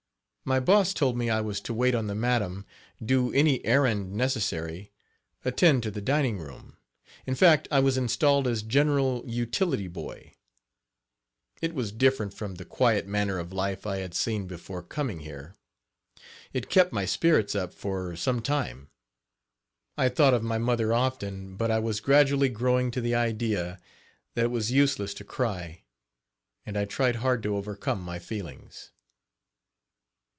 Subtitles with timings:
[0.43, 2.65] My boss told me I was to wait on the madam,
[3.01, 4.91] do any errand necessary,
[5.45, 6.77] attend to the dining room
[7.27, 10.33] in Page 15 fact I was installed as general utility boy.
[11.61, 15.53] It was different from the quiet manner of life I had seen before coming here
[16.53, 18.89] it kept my spirits up for some time.
[19.95, 23.79] I thought of my mother often, but I was gradually growing to the idea
[24.33, 25.83] that it was useless to cry,
[26.65, 28.91] and I tried hard to overcome my feelings.